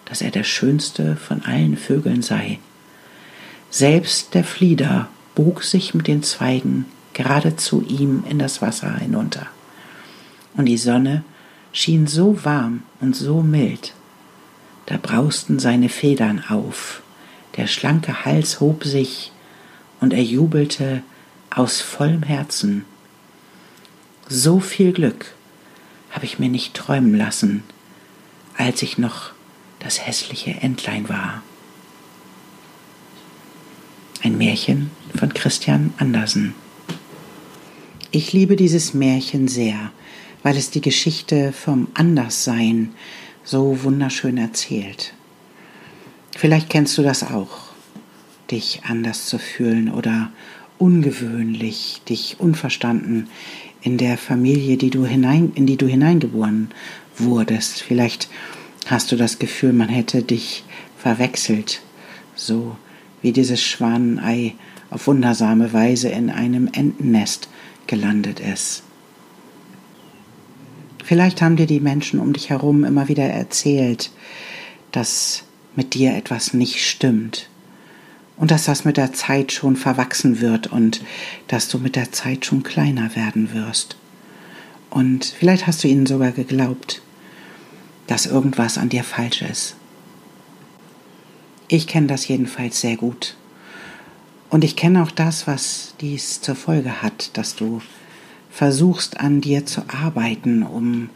[0.05, 2.59] dass er der schönste von allen Vögeln sei.
[3.71, 9.47] Selbst der Flieder bog sich mit den Zweigen gerade zu ihm in das Wasser hinunter.
[10.55, 11.25] Und die Sonne
[11.73, 13.95] schien so warm und so mild.
[14.85, 17.03] Da brausten seine Federn auf,
[17.59, 19.33] der schlanke Hals hob sich,
[20.01, 21.03] und er jubelte
[21.51, 22.85] aus vollem Herzen.
[24.29, 25.35] So viel Glück
[26.11, 27.65] habe ich mir nicht träumen lassen,
[28.57, 29.33] als ich noch
[29.81, 31.43] das hässliche Entlein war.
[34.23, 36.55] Ein Märchen von Christian Andersen.
[38.11, 39.91] Ich liebe dieses Märchen sehr,
[40.43, 42.95] weil es die Geschichte vom Anderssein
[43.43, 45.15] so wunderschön erzählt.
[46.39, 47.73] Vielleicht kennst du das auch,
[48.49, 50.31] dich anders zu fühlen oder
[50.79, 53.29] ungewöhnlich, dich unverstanden
[53.83, 56.71] in der Familie, die du hinein, in die du hineingeboren
[57.17, 57.83] wurdest.
[57.83, 58.29] Vielleicht
[58.87, 60.63] hast du das Gefühl, man hätte dich
[60.97, 61.81] verwechselt,
[62.37, 62.77] so
[63.21, 64.55] wie dieses Schwanenei
[64.91, 67.49] auf wundersame Weise in einem Entennest
[67.89, 68.85] gelandet ist.
[71.03, 74.13] Vielleicht haben dir die Menschen um dich herum immer wieder erzählt,
[74.93, 75.43] dass
[75.79, 77.49] mit dir etwas nicht stimmt
[78.37, 81.03] und dass das mit der Zeit schon verwachsen wird und
[81.47, 83.97] dass du mit der Zeit schon kleiner werden wirst.
[84.91, 87.01] Und vielleicht hast du ihnen sogar geglaubt,
[88.09, 89.77] dass irgendwas an dir falsch ist.
[91.69, 93.37] Ich kenne das jedenfalls sehr gut.
[94.51, 97.83] Und ich kenne auch das, was dies zur Folge hat, dass du
[98.51, 101.11] versuchst an dir zu arbeiten, um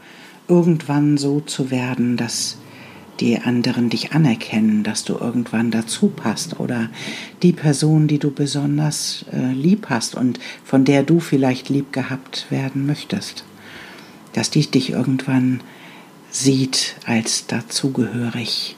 [0.46, 2.59] irgendwann so zu werden, dass
[3.20, 6.90] die anderen dich anerkennen, dass du irgendwann dazu passt oder
[7.42, 12.46] die Person, die du besonders äh, lieb hast und von der du vielleicht lieb gehabt
[12.51, 13.44] werden möchtest,
[14.33, 15.61] dass die dich irgendwann
[16.31, 18.77] sieht als dazugehörig.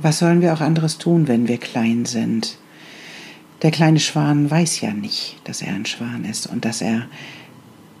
[0.00, 2.56] Was sollen wir auch anderes tun, wenn wir klein sind?
[3.62, 7.06] Der kleine Schwan weiß ja nicht, dass er ein Schwan ist und dass er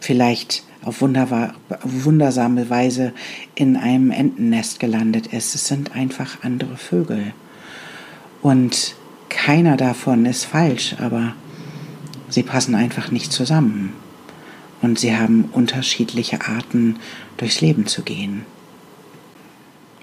[0.00, 3.12] vielleicht auf wundersame Weise
[3.54, 5.54] in einem Entennest gelandet ist.
[5.54, 7.32] Es sind einfach andere Vögel.
[8.42, 8.94] Und
[9.28, 11.34] keiner davon ist falsch, aber
[12.28, 13.92] sie passen einfach nicht zusammen.
[14.80, 16.96] Und sie haben unterschiedliche Arten,
[17.36, 18.44] durchs Leben zu gehen.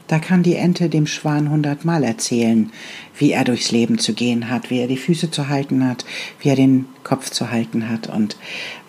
[0.10, 2.72] Da kann die Ente dem Schwan hundertmal erzählen,
[3.16, 6.04] wie er durchs Leben zu gehen hat, wie er die Füße zu halten hat,
[6.40, 8.36] wie er den Kopf zu halten hat und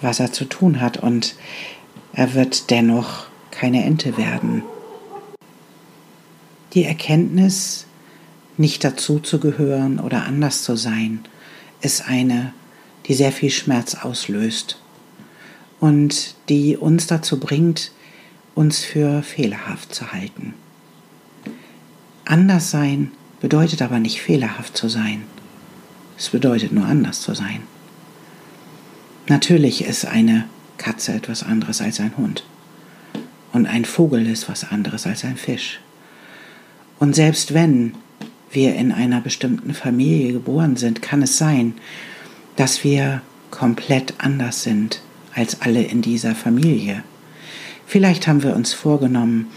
[0.01, 0.97] was er zu tun hat.
[0.97, 1.35] Und
[2.13, 4.63] er wird dennoch keine Ente werden.
[6.75, 7.87] Die Erkenntnis,
[8.57, 11.21] nicht dazu zu gehören oder anders zu sein,
[11.81, 12.53] ist eine,
[13.07, 14.81] die sehr viel Schmerz auslöst
[15.81, 17.93] und die uns dazu bringt,
[18.55, 20.55] uns für fehlerhaft zu halten.
[22.25, 25.25] Anders sein bedeutet aber nicht fehlerhaft zu sein.
[26.19, 27.63] Es bedeutet nur anders zu sein.
[29.27, 30.45] Natürlich ist eine
[30.81, 32.45] Katze etwas anderes als ein Hund.
[33.53, 35.81] Und ein Vogel ist was anderes als ein Fisch.
[36.99, 37.95] Und selbst wenn
[38.51, 41.75] wir in einer bestimmten Familie geboren sind, kann es sein,
[42.57, 45.03] dass wir komplett anders sind
[45.35, 47.05] als alle in dieser Familie.
[47.87, 49.49] Vielleicht haben wir uns vorgenommen,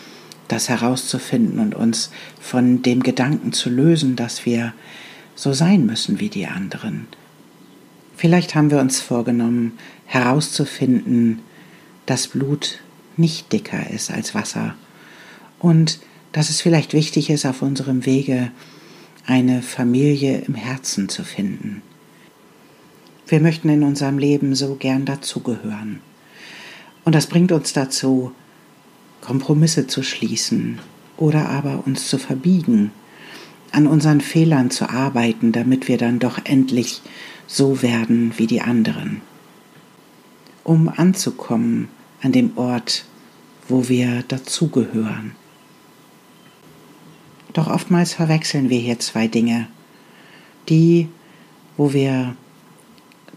[0.48, 4.74] das herauszufinden und uns von dem Gedanken zu lösen, dass wir
[5.36, 7.08] so sein müssen wie die anderen.
[8.16, 11.40] Vielleicht haben wir uns vorgenommen, herauszufinden,
[12.06, 12.80] dass Blut
[13.18, 14.76] nicht dicker ist als Wasser
[15.60, 16.00] und
[16.32, 18.52] dass es vielleicht wichtig ist, auf unserem Wege
[19.26, 21.82] eine Familie im Herzen zu finden.
[23.28, 26.02] Wir möchten in unserem Leben so gern dazugehören.
[27.06, 28.32] Und das bringt uns dazu,
[29.22, 30.80] Kompromisse zu schließen
[31.18, 32.92] oder aber uns zu verbiegen,
[33.72, 37.02] an unseren Fehlern zu arbeiten, damit wir dann doch endlich
[37.48, 39.22] so werden wie die anderen,
[40.64, 41.90] um anzukommen
[42.22, 43.06] an dem Ort,
[43.68, 45.36] wo wir dazugehören.
[47.54, 49.68] Doch oftmals verwechseln wir hier zwei Dinge.
[50.70, 51.10] Die,
[51.78, 52.36] wo wir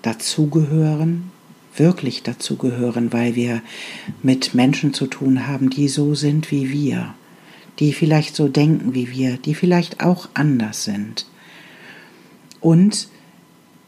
[0.03, 1.31] dazugehören
[1.79, 3.63] wirklich dazugehören, weil wir
[4.23, 7.15] mit Menschen zu tun haben, die so sind wie wir,
[7.79, 11.27] die vielleicht so denken wie wir, die vielleicht auch anders sind.
[12.61, 13.09] Und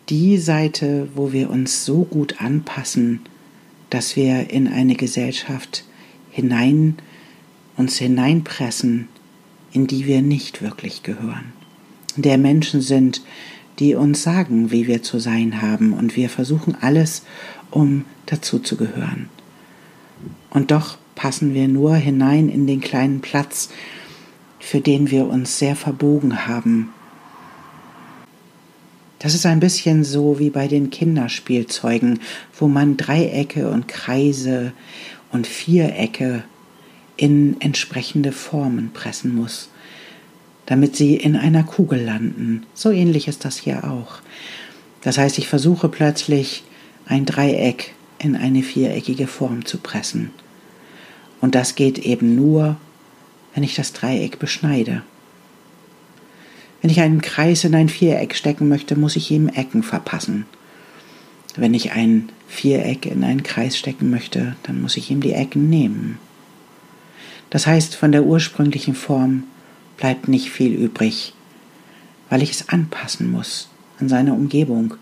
[0.08, 3.20] die Seite, wo wir uns so gut anpassen,
[3.90, 5.84] dass wir in eine Gesellschaft
[6.30, 6.96] hinein
[7.76, 9.08] uns hineinpressen,
[9.72, 11.52] in die wir nicht wirklich gehören.
[12.16, 13.22] Der Menschen sind,
[13.78, 17.22] die uns sagen, wie wir zu sein haben, und wir versuchen alles,
[17.70, 19.28] um dazuzugehören.
[20.50, 23.68] Und doch passen wir nur hinein in den kleinen Platz,
[24.58, 26.92] für den wir uns sehr verbogen haben.
[29.18, 32.20] Das ist ein bisschen so wie bei den Kinderspielzeugen,
[32.58, 34.72] wo man Dreiecke und Kreise
[35.32, 36.44] und Vierecke
[37.16, 39.70] in entsprechende Formen pressen muss,
[40.66, 42.64] damit sie in einer Kugel landen.
[42.74, 44.20] So ähnlich ist das hier auch.
[45.02, 46.62] Das heißt, ich versuche plötzlich
[47.06, 50.30] ein Dreieck in eine viereckige Form zu pressen.
[51.40, 52.76] Und das geht eben nur,
[53.54, 55.02] wenn ich das Dreieck beschneide.
[56.80, 60.46] Wenn ich einen Kreis in ein Viereck stecken möchte, muss ich ihm Ecken verpassen.
[61.56, 65.68] Wenn ich ein Viereck in einen Kreis stecken möchte, dann muss ich ihm die Ecken
[65.68, 66.18] nehmen.
[67.50, 69.44] Das heißt, von der ursprünglichen Form
[69.96, 71.34] bleibt nicht viel übrig,
[72.28, 74.94] weil ich es anpassen muss an seine Umgebung.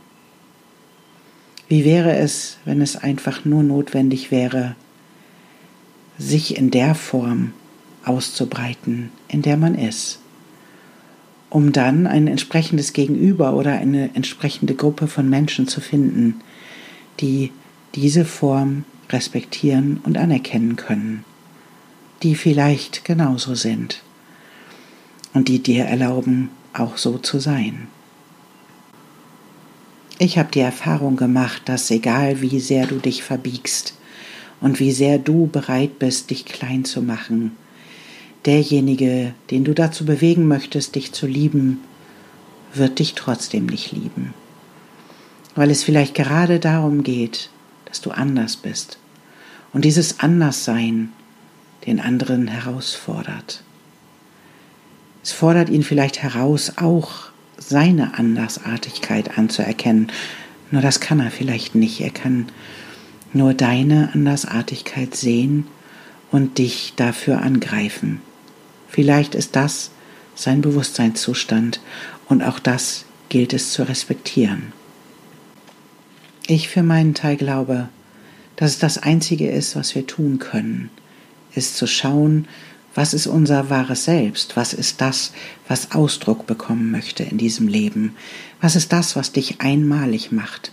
[1.69, 4.77] Wie wäre es, wenn es einfach nur notwendig wäre,
[6.17, 7.53] sich in der Form
[8.05, 10.21] auszubreiten, in der man ist,
[11.57, 16.43] um dann ein entsprechendes Gegenüber oder eine entsprechende Gruppe von Menschen zu finden,
[17.21, 17.51] die
[17.95, 21.25] diese Form respektieren und anerkennen können,
[22.23, 24.03] die vielleicht genauso sind
[25.33, 27.89] und die dir erlauben, auch so zu sein.
[30.19, 33.95] Ich habe die Erfahrung gemacht, dass egal wie sehr du dich verbiegst
[34.61, 37.57] und wie sehr du bereit bist, dich klein zu machen,
[38.47, 41.81] derjenige, den du dazu bewegen möchtest, dich zu lieben,
[42.73, 44.35] wird dich trotzdem nicht lieben.
[45.55, 47.51] Weil es vielleicht gerade darum geht,
[47.87, 48.99] dass du anders bist
[49.73, 51.11] und dieses Anderssein
[51.87, 53.63] den anderen herausfordert.
[55.23, 57.11] Es fordert ihn vielleicht heraus, auch
[57.59, 60.09] seine Andersartigkeit anzuerkennen.
[60.71, 62.01] Nur das kann er vielleicht nicht.
[62.01, 62.47] Er kann
[63.33, 65.67] nur deine Andersartigkeit sehen
[66.31, 68.21] und dich dafür angreifen.
[68.97, 69.91] Vielleicht ist das
[70.35, 71.81] sein Bewusstseinszustand
[72.31, 74.73] und auch das gilt es zu respektieren.
[76.47, 77.91] Ich für meinen Teil glaube,
[78.57, 80.89] dass es das Einzige ist, was wir tun können,
[81.55, 82.49] ist zu schauen,
[82.95, 84.57] was ist unser wahres Selbst?
[84.57, 85.33] Was ist das,
[85.69, 88.17] was Ausdruck bekommen möchte in diesem Leben?
[88.63, 90.73] Was ist das, was dich einmalig macht?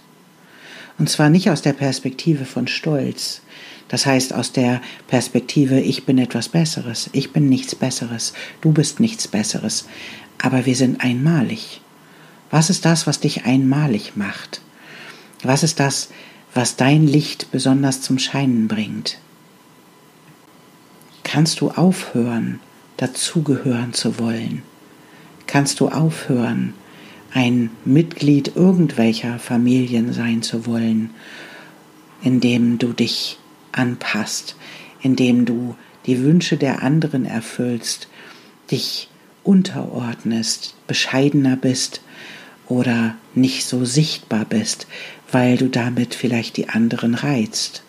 [0.97, 3.41] Und zwar nicht aus der Perspektive von Stolz,
[3.87, 8.99] das heißt aus der Perspektive, ich bin etwas Besseres, ich bin nichts Besseres, du bist
[8.99, 9.85] nichts Besseres,
[10.41, 11.81] aber wir sind einmalig.
[12.49, 14.61] Was ist das, was dich einmalig macht?
[15.43, 16.09] Was ist das,
[16.53, 19.17] was dein Licht besonders zum Scheinen bringt?
[21.23, 22.59] Kannst du aufhören,
[22.97, 24.61] dazugehören zu wollen?
[25.47, 26.73] Kannst du aufhören,
[27.33, 31.09] ein Mitglied irgendwelcher Familien sein zu wollen,
[32.21, 33.37] indem du dich
[33.71, 34.55] anpasst,
[35.01, 38.07] indem du die Wünsche der anderen erfüllst,
[38.71, 39.09] dich
[39.43, 42.01] unterordnest, bescheidener bist
[42.67, 44.87] oder nicht so sichtbar bist,
[45.31, 47.83] weil du damit vielleicht die anderen reizt.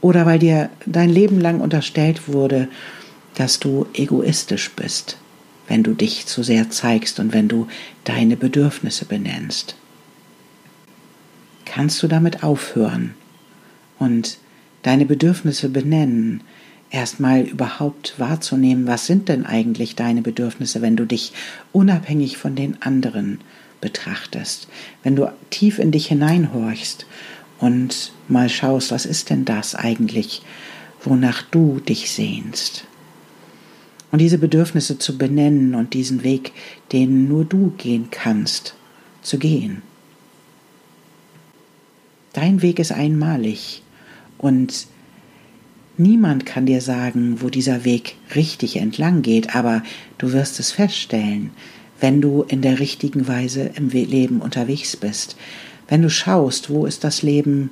[0.00, 2.68] Oder weil dir dein Leben lang unterstellt wurde,
[3.34, 5.18] dass du egoistisch bist,
[5.70, 7.68] wenn du dich zu sehr zeigst und wenn du
[8.02, 9.76] deine Bedürfnisse benennst.
[11.64, 13.14] Kannst du damit aufhören
[14.00, 14.38] und
[14.82, 16.42] deine Bedürfnisse benennen,
[16.90, 21.32] erstmal überhaupt wahrzunehmen, was sind denn eigentlich deine Bedürfnisse, wenn du dich
[21.70, 23.40] unabhängig von den anderen
[23.80, 24.66] betrachtest,
[25.04, 27.06] wenn du tief in dich hineinhorchst
[27.60, 30.42] und mal schaust, was ist denn das eigentlich,
[31.04, 32.86] wonach du dich sehnst.
[34.10, 36.52] Und diese Bedürfnisse zu benennen und diesen Weg,
[36.92, 38.74] den nur du gehen kannst,
[39.22, 39.82] zu gehen.
[42.32, 43.82] Dein Weg ist einmalig
[44.38, 44.86] und
[45.96, 49.82] niemand kann dir sagen, wo dieser Weg richtig entlang geht, aber
[50.18, 51.50] du wirst es feststellen,
[52.00, 55.36] wenn du in der richtigen Weise im Leben unterwegs bist,
[55.88, 57.70] wenn du schaust, wo ist das Leben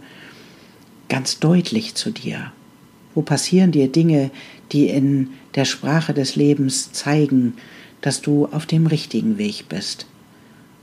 [1.08, 2.52] ganz deutlich zu dir?
[3.18, 4.30] Wo passieren dir Dinge,
[4.70, 7.54] die in der Sprache des Lebens zeigen,
[8.00, 10.06] dass du auf dem richtigen Weg bist?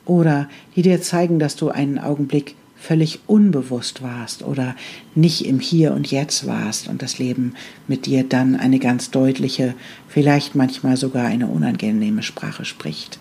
[0.04, 4.76] Oder die dir zeigen, dass du einen Augenblick völlig unbewusst warst oder
[5.16, 7.54] nicht im Hier und Jetzt warst und das Leben
[7.88, 9.74] mit dir dann eine ganz deutliche,
[10.10, 13.18] vielleicht manchmal sogar eine unangenehme Sprache spricht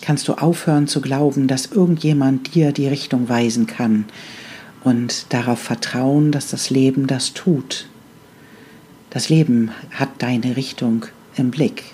[0.00, 4.06] kannst du aufhören zu glauben, dass irgendjemand dir die Richtung weisen kann
[4.84, 7.88] und darauf vertrauen, dass das Leben das tut.
[9.10, 11.06] Das Leben hat deine Richtung
[11.36, 11.84] im Blick.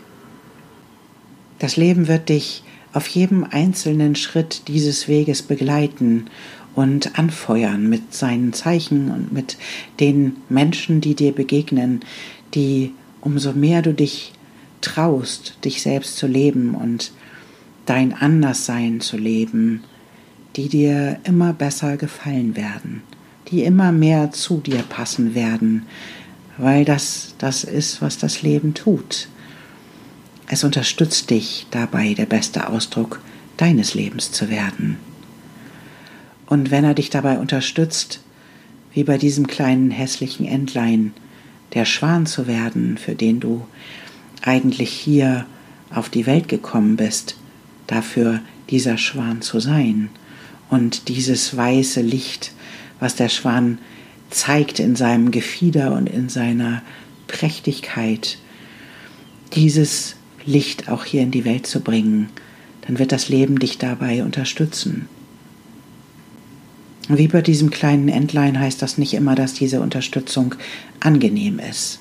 [1.59, 6.27] Das Leben wird dich auf jedem einzelnen Schritt dieses Weges begleiten
[6.75, 9.57] und anfeuern mit seinen Zeichen und mit
[10.01, 12.01] den Menschen, die dir begegnen,
[12.55, 14.33] die umso mehr du dich
[14.81, 17.13] traust, dich selbst zu leben und
[17.87, 19.83] dein Anderssein zu leben,
[20.57, 23.03] die dir immer besser gefallen werden,
[23.49, 25.87] die immer mehr zu dir passen werden,
[26.59, 29.29] weil das das ist, was das Leben tut.
[30.47, 33.21] Es unterstützt dich dabei, der beste Ausdruck
[33.57, 34.99] deines Lebens zu werden.
[36.47, 38.21] Und wenn er dich dabei unterstützt,
[38.93, 41.13] wie bei diesem kleinen hässlichen Entlein,
[41.73, 43.67] der Schwan zu werden, für den du
[44.43, 45.47] eigentlich hier
[45.91, 47.37] auf die Welt gekommen bist,
[47.87, 48.41] dafür
[48.71, 50.11] dieser Schwan zu sein
[50.75, 52.51] und dieses weiße Licht,
[52.99, 53.79] was der Schwan
[54.31, 56.83] zeigt in seinem Gefieder und in seiner
[57.29, 58.39] Prächtigkeit,
[59.55, 62.29] dieses Licht auch hier in die Welt zu bringen,
[62.83, 65.09] dann wird das Leben dich dabei unterstützen.
[67.09, 70.57] Wie bei diesem kleinen Entlein heißt das nicht immer, dass diese Unterstützung
[70.99, 72.01] angenehm ist.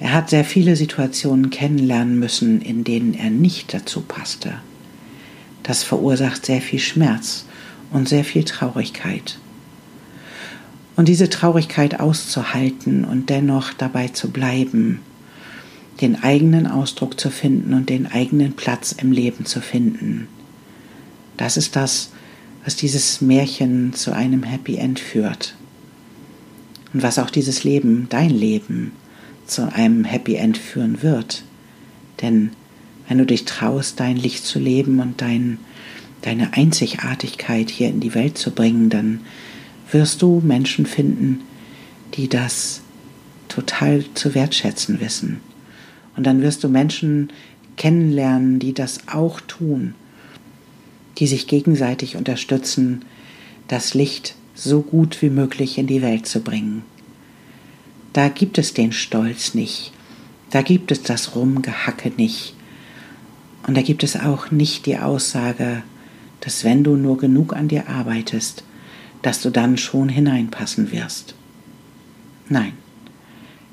[0.00, 4.54] Er hat sehr viele Situationen kennenlernen müssen, in denen er nicht dazu passte.
[5.64, 7.46] Das verursacht sehr viel Schmerz
[7.90, 9.38] und sehr viel Traurigkeit.
[10.94, 15.00] Und diese Traurigkeit auszuhalten und dennoch dabei zu bleiben,
[16.00, 20.28] den eigenen Ausdruck zu finden und den eigenen Platz im Leben zu finden,
[21.36, 22.10] das ist das,
[22.64, 25.54] was dieses Märchen zu einem Happy End führt.
[26.92, 28.92] Und was auch dieses Leben, dein Leben,
[29.46, 31.42] zu einem Happy End führen wird.
[32.22, 32.50] Denn
[33.08, 35.58] wenn du dich traust, dein Licht zu leben und dein,
[36.22, 39.20] deine Einzigartigkeit hier in die Welt zu bringen, dann
[39.90, 41.42] wirst du Menschen finden,
[42.14, 42.80] die das
[43.48, 45.40] total zu wertschätzen wissen.
[46.16, 47.32] Und dann wirst du Menschen
[47.76, 49.94] kennenlernen, die das auch tun,
[51.18, 53.04] die sich gegenseitig unterstützen,
[53.68, 56.82] das Licht so gut wie möglich in die Welt zu bringen.
[58.12, 59.92] Da gibt es den Stolz nicht,
[60.50, 62.53] da gibt es das Rumgehacke nicht,
[63.66, 65.82] und da gibt es auch nicht die Aussage,
[66.40, 68.64] dass wenn du nur genug an dir arbeitest,
[69.22, 71.34] dass du dann schon hineinpassen wirst.
[72.48, 72.72] Nein,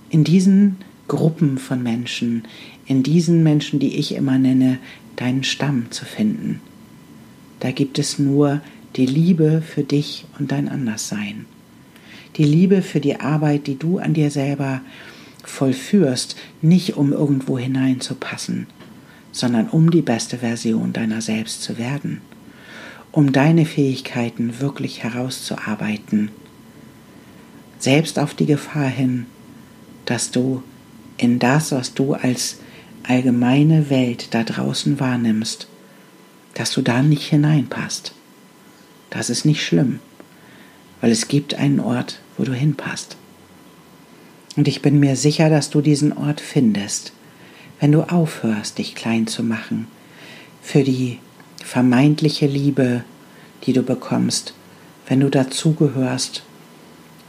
[0.10, 0.78] in diesen
[1.10, 2.44] Gruppen von Menschen,
[2.86, 4.80] in diesen Menschen, die ich immer nenne,
[5.18, 6.62] deinen Stamm zu finden.
[7.60, 8.62] Da gibt es nur
[8.96, 11.46] die Liebe für dich und dein Anderssein.
[12.38, 14.82] Die Liebe für die Arbeit, die du an dir selber
[15.44, 18.68] vollführst, nicht um irgendwo hineinzupassen,
[19.32, 22.22] sondern um die beste Version deiner selbst zu werden,
[23.12, 26.32] um deine Fähigkeiten wirklich herauszuarbeiten,
[27.80, 29.26] selbst auf die Gefahr hin,
[30.06, 30.64] dass du
[31.18, 32.60] in das, was du als
[33.04, 35.68] allgemeine Welt da draußen wahrnimmst,
[36.54, 38.14] dass du da nicht hineinpasst.
[39.10, 40.00] Das ist nicht schlimm,
[41.00, 43.18] weil es gibt einen Ort, wo du hinpasst.
[44.56, 47.14] Und ich bin mir sicher, dass du diesen Ort findest,
[47.82, 49.88] wenn du aufhörst, dich klein zu machen
[50.62, 51.20] für die
[51.62, 53.04] vermeintliche Liebe,
[53.66, 54.54] die du bekommst,
[55.08, 56.44] wenn du dazugehörst,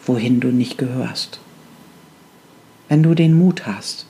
[0.06, 1.40] wohin du nicht gehörst
[2.92, 4.04] wenn du den Mut hast,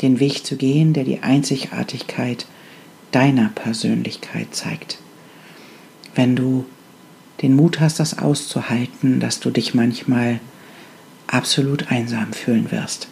[0.00, 2.46] den Weg zu gehen, der die Einzigartigkeit
[3.10, 4.98] deiner Persönlichkeit zeigt.
[6.14, 6.64] Wenn du
[7.42, 10.38] den Mut hast, das auszuhalten, dass du dich manchmal
[11.26, 13.08] absolut einsam fühlen wirst.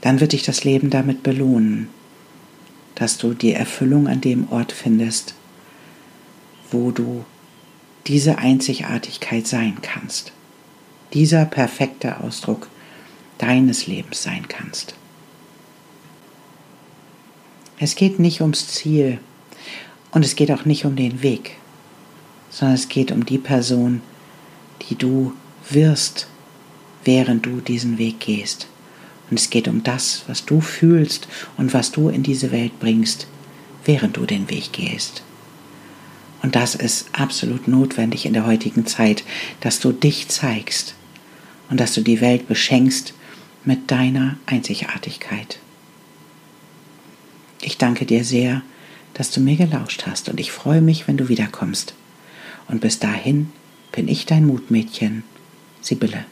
[0.00, 1.88] Dann wird dich das Leben damit belohnen,
[2.94, 5.34] dass du die Erfüllung an dem Ort findest,
[6.70, 7.24] wo du
[8.06, 10.32] diese Einzigartigkeit sein kannst.
[11.12, 12.68] Dieser perfekte Ausdruck
[13.38, 14.94] deines Lebens sein kannst.
[17.78, 19.18] Es geht nicht ums Ziel
[20.10, 21.56] und es geht auch nicht um den Weg,
[22.50, 24.02] sondern es geht um die Person,
[24.82, 25.32] die du
[25.70, 26.26] wirst,
[27.04, 28.66] während du diesen Weg gehst.
[29.30, 33.28] Und es geht um das, was du fühlst und was du in diese Welt bringst,
[33.84, 35.22] während du den Weg gehst.
[36.42, 39.24] Und das ist absolut notwendig in der heutigen Zeit,
[39.60, 40.94] dass du dich zeigst
[41.68, 43.14] und dass du die Welt beschenkst
[43.64, 45.58] mit deiner Einzigartigkeit.
[47.62, 48.62] Ich danke dir sehr,
[49.14, 51.94] dass du mir gelauscht hast und ich freue mich, wenn du wiederkommst.
[52.68, 53.52] Und bis dahin
[53.92, 55.24] bin ich dein Mutmädchen,
[55.82, 56.24] Sibylle.